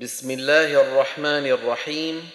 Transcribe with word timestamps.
بسم 0.00 0.30
الله 0.30 0.80
الرحمن 0.80 1.46
الرحيم. 1.46 2.30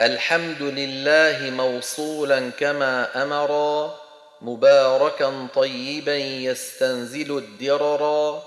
الحمد 0.00 0.62
لله 0.62 1.50
موصولا 1.50 2.50
كما 2.50 3.22
امرا 3.22 4.00
مباركا 4.42 5.48
طيبا 5.54 6.16
يستنزل 6.16 7.38
الدررا 7.38 8.42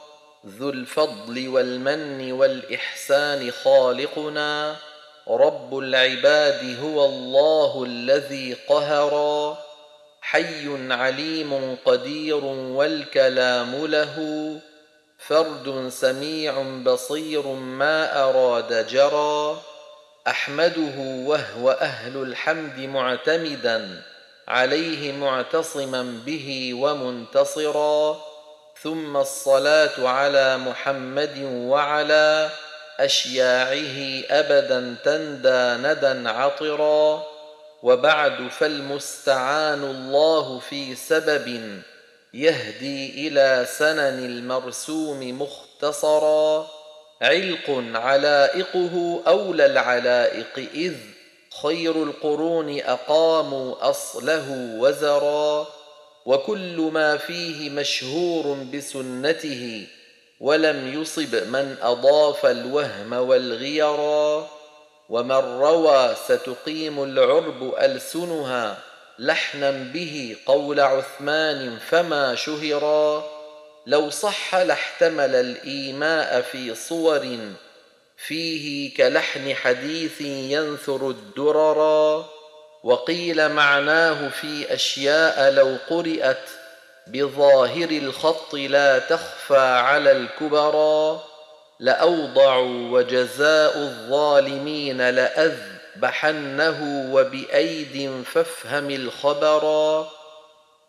ذو 0.47 0.69
الفضل 0.69 1.47
والمن 1.47 2.31
والإحسان 2.31 3.51
خالقنا. 3.51 4.75
رب 5.27 5.77
العباد 5.77 6.77
هو 6.83 7.05
الله 7.05 7.83
الذي 7.83 8.53
قهرا 8.69 9.57
حي 10.21 10.93
عليم 10.93 11.77
قدير 11.85 12.45
والكلام 12.45 13.85
له. 13.85 14.15
فرد 15.27 15.89
سميع 15.89 16.61
بصير 16.85 17.47
ما 17.53 18.23
أراد 18.23 18.87
جرى 18.87 19.61
أحمده 20.27 20.97
وهو 20.97 21.71
أهل 21.71 22.17
الحمد 22.17 22.79
معتمدا 22.79 24.01
عليه 24.47 25.11
معتصما 25.11 26.21
به 26.25 26.73
ومنتصرا 26.73 28.21
ثم 28.81 29.17
الصلاة 29.17 30.07
على 30.09 30.57
محمد 30.57 31.37
وعلى 31.43 32.49
أشياعه 32.99 34.23
ابدا 34.29 34.95
تندى 35.05 35.87
ندى 35.87 36.29
عطرا 36.29 37.23
وبعد 37.83 38.47
فالمستعان 38.47 39.83
الله 39.83 40.59
في 40.59 40.95
سبب 40.95 41.81
يهدي 42.33 43.27
إلى 43.27 43.67
سنن 43.77 44.25
المرسوم 44.25 45.41
مختصرا 45.41 46.67
علق 47.21 47.83
علائقه 47.95 49.21
أولى 49.27 49.65
العلائق 49.65 50.69
إذ 50.73 50.93
خير 51.61 52.03
القرون 52.03 52.79
أقاموا 52.79 53.89
أصله 53.89 54.75
وزرا 54.79 55.67
وكل 56.25 56.89
ما 56.93 57.17
فيه 57.17 57.69
مشهور 57.69 58.53
بسنته 58.73 59.87
ولم 60.39 61.01
يصب 61.01 61.35
من 61.35 61.75
أضاف 61.81 62.45
الوهم 62.45 63.13
والغيرا 63.13 64.47
ومن 65.09 65.59
روى 65.61 66.15
ستقيم 66.25 67.03
العرب 67.03 67.73
ألسنها. 67.79 68.90
لحنا 69.21 69.71
به 69.71 70.35
قول 70.45 70.79
عثمان 70.79 71.77
فما 71.89 72.35
شهرا 72.35 73.23
لو 73.85 74.09
صح 74.09 74.55
لاحتمل 74.55 75.35
الإيماء 75.35 76.41
في 76.41 76.75
صور 76.75 77.37
فيه 78.17 78.93
كلحن 78.97 79.55
حديث 79.55 80.21
ينثر 80.21 81.09
الدررا 81.09 82.29
وقيل 82.83 83.49
معناه 83.49 84.29
في 84.29 84.73
أشياء 84.73 85.51
لو 85.51 85.77
قرات 85.89 86.49
بظاهر 87.07 87.89
الخط 87.89 88.53
لا 88.55 88.99
تخفى 88.99 89.57
على 89.57 90.11
الكبرى 90.11 91.21
لاوضعوا 91.79 92.89
وجزاء 92.91 93.77
الظالمين 93.77 95.09
لاذبحنه 95.95 97.09
وبأيد 97.13 98.23
فافهم 98.25 98.89
الخبرا 98.89 100.09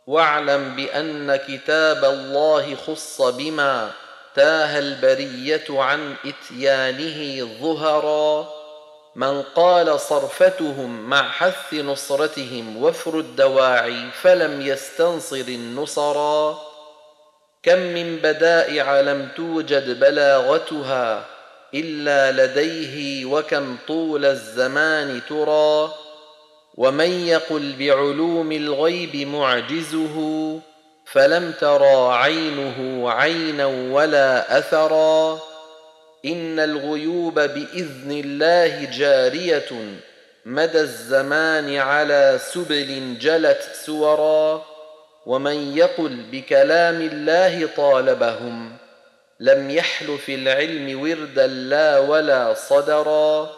واعلم 0.07 0.77
بأن 0.77 1.37
كتاب 1.37 2.05
الله 2.05 2.75
خص 2.75 3.23
بما 3.23 3.91
تاه 4.35 4.79
البرية 4.79 5.65
عن 5.71 6.15
إتيانه 6.25 7.49
ظهرا 7.61 8.49
من 9.17 9.43
قال 9.43 10.01
صرفتهم 10.01 11.11
مع 11.11 11.31
حث 11.31 11.75
نصرتهم 11.75 12.83
وفر 12.83 13.19
الدواعي 13.19 14.11
فلم 14.23 14.61
يستنصر 14.61 15.45
النصرا 15.49 16.59
كم 17.63 17.79
من 17.79 18.17
بدائع 18.17 19.01
لم 19.01 19.29
توجد 19.37 20.01
بلاغتها 20.01 21.32
إلا 21.75 22.33
لديه 22.33 23.25
وكم 23.25 23.77
طول 23.89 24.25
الزمان 24.25 25.21
ترى 25.29 25.95
ومن 26.75 27.11
يقل 27.11 27.73
بعلوم 27.79 28.53
الغيب 28.53 29.17
معجزه 29.17 30.17
فلم 31.13 31.53
ترى 31.61 32.15
عينه 32.15 33.11
عينا 33.11 33.67
ولا 33.67 34.59
أثرا. 34.59 35.41
إن 36.25 36.59
الغيوب 36.59 37.35
بإذن 37.35 38.23
الله 38.25 38.85
جارية 38.85 39.71
مدى 40.47 40.81
الزمان 40.81 41.77
على 41.77 42.41
سبل 42.53 43.19
جلت 43.19 43.63
سورا. 43.87 44.65
ومن 45.27 45.77
يقل 45.77 46.17
بكلام 46.33 47.01
الله 47.01 47.69
طالبهم 47.77 48.77
لم 49.43 49.71
يحل 49.71 50.19
في 50.19 50.35
العلم 50.35 51.01
وردا 51.01 51.47
لا 51.47 51.99
ولا 51.99 52.55
صدرا 52.55 53.51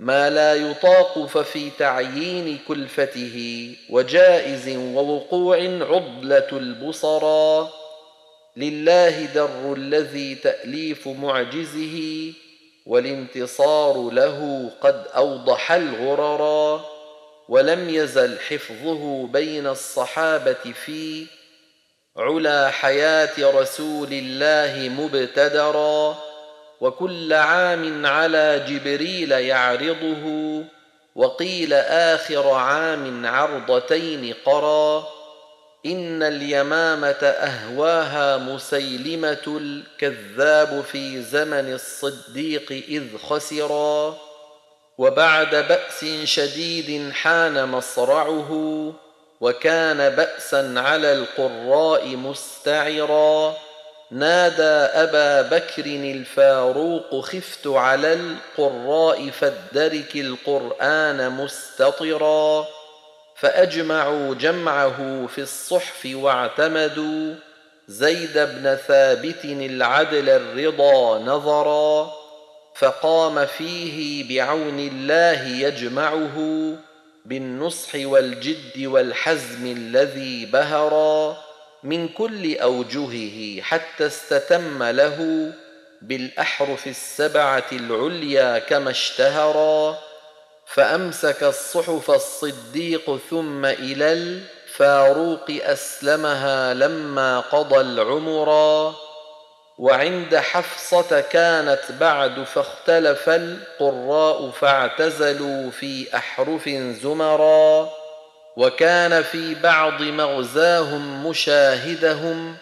ما 0.00 0.30
لا 0.30 0.54
يطاق 0.54 1.26
ففي 1.26 1.70
تعيين 1.78 2.58
كلفته 2.68 3.68
وجائز 3.90 4.76
ووقوع 4.76 5.56
عضلة 5.80 6.48
البصرا. 6.52 7.70
لله 8.56 9.24
در 9.24 9.74
الذي 9.76 10.34
تأليف 10.34 11.08
معجزه 11.08 12.32
والانتصار 12.86 14.10
له 14.10 14.70
قد 14.80 15.06
أوضح 15.16 15.72
الغررا 15.72 16.84
ولم 17.48 17.88
يزل 17.88 18.38
حفظه 18.38 19.26
بين 19.26 19.66
الصحابة 19.66 20.72
في 20.84 21.26
علا 22.18 22.70
حياة 22.70 23.50
رسول 23.60 24.08
الله 24.12 24.88
مبتدرا 24.88 26.18
وكل 26.80 27.32
عام 27.32 28.06
على 28.06 28.64
جبريل 28.68 29.32
يعرضه 29.32 30.64
وقيل 31.14 31.72
آخر 31.72 32.50
عام 32.50 33.26
عرضتين 33.26 34.34
قرا. 34.46 35.08
إن 35.86 36.22
اليمامة 36.22 37.22
أهواها 37.22 38.36
مسيلمة 38.36 39.44
الكذاب 39.46 40.84
في 40.92 41.22
زمن 41.22 41.72
الصديق 41.72 42.72
إذ 42.88 43.18
خسرا. 43.18 44.16
وبعد 44.98 45.54
بأس 45.54 46.04
شديد 46.24 47.12
حان 47.12 47.68
مصرعه. 47.68 48.92
وكان 49.40 50.08
باسا 50.08 50.74
على 50.76 51.12
القراء 51.12 52.06
مستعرا. 52.06 53.56
نادى 54.10 54.62
أبا 55.02 55.42
بكر 55.42 55.84
الفاروق 55.86 57.20
خفت 57.20 57.66
على 57.66 58.12
القراء 58.12 59.30
فادرك 59.30 60.16
القرآن 60.16 61.30
مستطرا. 61.30 62.66
فأجمعوا 63.36 64.34
جمعه 64.34 65.26
في 65.26 65.40
الصحف 65.40 66.08
واعتمدوا. 66.12 67.34
زيد 67.88 68.38
بن 68.38 68.78
ثابت 68.88 69.44
العدل 69.44 70.28
الرضا 70.28 71.18
نظرا. 71.18 72.12
فقام 72.74 73.46
فيه 73.46 74.28
بعون 74.28 74.78
الله 74.78 75.48
يجمعه. 75.48 76.38
بالنصح 77.28 77.94
والجد 77.94 78.86
والحزم 78.86 79.66
الذي 79.66 80.46
بهرا 80.46 81.36
من 81.82 82.08
كل 82.08 82.56
أوجهه 82.56 83.62
حتى 83.62 84.06
استتم 84.06 84.82
له 84.82 85.52
بالأحرف 86.02 86.86
السبعة 86.86 87.66
العليا 87.72 88.58
كما 88.58 88.90
اشتهرا 88.90 89.98
فأمسك 90.66 91.42
الصحف 91.42 92.10
الصديق 92.10 93.20
ثم 93.30 93.64
إلى 93.64 94.12
الفاروق 94.12 95.44
أسلمها 95.50 96.74
لما 96.74 97.40
قضى 97.40 97.80
العمرا. 97.80 99.07
وعند 99.78 100.36
حفصة 100.36 101.20
كانت 101.20 101.80
بعد 102.00 102.42
فاختلف 102.42 103.28
القراء 103.28 104.50
فاعتزلوا 104.50 105.70
في 105.70 106.16
أحرف 106.16 106.68
زمرا 107.02 107.88
وكان 108.56 109.22
في 109.22 109.54
بعض 109.54 110.02
مغزاهم 110.02 111.26
مشاهدهم 111.26 112.56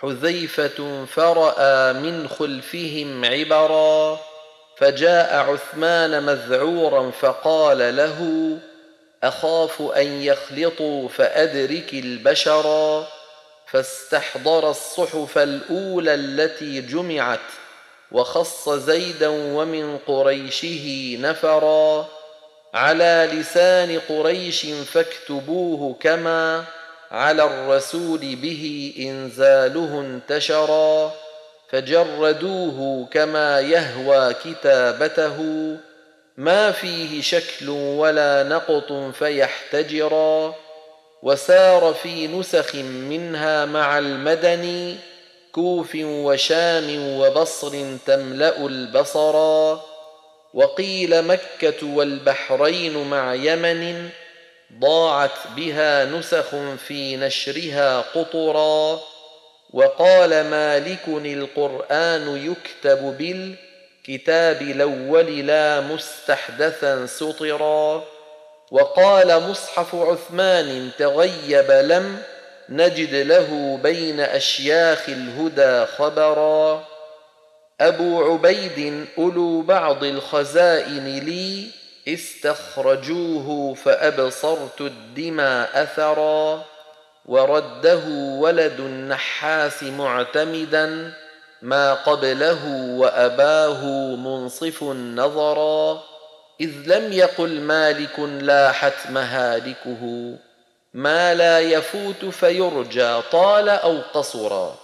حذيفة 0.00 1.04
فرأى 1.04 1.92
من 1.92 2.28
خلفهم 2.28 3.24
عبرا 3.24 4.20
فجاء 4.76 5.36
عثمان 5.36 6.22
مذعورا 6.22 7.10
فقال 7.10 7.96
له 7.96 8.58
أخاف 9.22 9.82
أن 9.96 10.22
يخلطوا 10.22 11.08
فأدرك 11.08 11.94
البشرا 11.94 13.06
فاستحضر 13.72 14.70
الصحف 14.70 15.38
الأولى 15.38 16.14
التي 16.14 16.80
جمعت 16.80 17.40
وخص 18.12 18.68
زيدا 18.68 19.28
ومن 19.28 19.98
قريشه 19.98 21.16
نفرا 21.20 22.08
على 22.74 23.28
لسان 23.32 24.00
قريش 24.08 24.66
فاكتبوه 24.66 25.96
كما 26.00 26.64
على 27.10 27.44
الرسول 27.44 28.36
به 28.36 28.94
إنزاله 28.98 30.00
انتشرا 30.00 31.12
فجردوه 31.70 33.08
كما 33.12 33.60
يهوى 33.60 34.34
كتابته 34.34 35.36
ما 36.36 36.72
فيه 36.72 37.22
شكل 37.22 37.68
ولا 37.68 38.42
نقط 38.42 38.92
فيحتجرا 39.14 40.54
وسار 41.22 41.94
في 42.02 42.26
نسخ 42.26 42.74
منها 42.74 43.64
مع 43.64 43.98
المدني 43.98 44.96
كوف 45.52 45.90
وشام 45.94 47.18
وبصر 47.18 47.96
تملأ 48.06 48.66
البصرا 48.66 49.84
وقيل 50.54 51.22
مكة 51.22 51.86
والبحرين 51.94 53.10
مع 53.10 53.34
يمن 53.34 54.08
ضاعت 54.78 55.38
بها 55.56 56.04
نسخ 56.04 56.54
في 56.86 57.16
نشرها 57.16 58.00
قطرا. 58.00 59.00
وقال 59.72 60.30
مالك 60.30 61.08
القرآن 61.08 62.52
يكتب 62.52 63.18
بالكتاب 63.18 64.62
الأول 64.62 65.46
لا 65.46 65.80
مستحدثا 65.80 67.06
سطرا. 67.06 68.04
وقال 68.70 69.50
مصحف 69.50 69.94
عثمان 69.94 70.90
تغيب 70.98 71.70
لم 71.70 72.22
نجد 72.68 73.14
له 73.14 73.80
بين 73.82 74.20
أشياخ 74.20 75.08
الهدى 75.08 75.86
خبرا. 75.86 76.84
أبو 77.80 78.32
عبيد 78.32 79.06
أولو 79.18 79.62
بعض 79.62 80.04
الخزائن 80.04 81.18
لي 81.18 81.66
استخرجوه 82.08 83.74
فأبصرت 83.74 84.80
الدماء 84.80 85.82
أثرا. 85.82 86.64
ورده 87.26 88.02
ولد 88.38 88.80
النحاس 88.80 89.82
معتمدا 89.82 91.12
ما 91.62 91.94
قبله 91.94 92.66
وأباه 92.96 93.84
منصف 94.16 94.82
نظرا. 94.82 96.02
إذ 96.60 96.72
لم 96.86 97.12
يقل 97.12 97.60
مالك 97.60 98.18
لاحت 98.18 99.10
مهالكه 99.10 100.34
ما 100.94 101.34
لا 101.34 101.60
يفوت 101.60 102.24
فيرجى 102.24 103.20
طال 103.32 103.68
أو 103.68 103.98
قصرا 104.14 104.76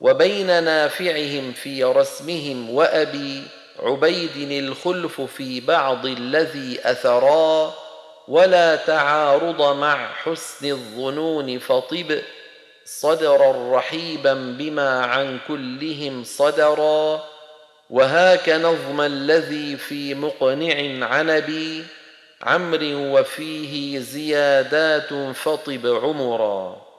وبين 0.00 0.64
نافعهم 0.64 1.52
في 1.52 1.84
رسمهم 1.84 2.70
وأبي 2.70 3.42
عبيد 3.82 4.64
الخلف 4.64 5.20
في 5.20 5.60
بعض 5.60 6.06
الذي 6.06 6.80
أثرا. 6.84 7.74
ولا 8.28 8.76
تعارض 8.76 9.76
مع 9.76 10.12
حسن 10.12 10.70
الظنون 10.70 11.58
فطب 11.58 12.18
صدرا 12.84 13.76
رحيبا 13.76 14.34
بما 14.34 15.04
عن 15.04 15.38
كلهم 15.48 16.24
صدرا. 16.24 17.24
وهاك 17.92 18.48
نظم 18.48 19.00
الذي 19.00 19.76
في 19.76 20.14
مقنع 20.14 21.06
عنبي 21.06 21.84
عمر 22.42 22.80
وفيه 22.94 23.98
زيادات 23.98 25.14
فطب 25.34 25.86
عمرا. 25.86 26.91